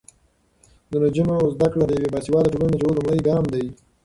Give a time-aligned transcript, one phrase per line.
[0.91, 3.65] د نجونو زده کړه د یوې باسواده ټولنې د جوړولو لومړی ګام دی.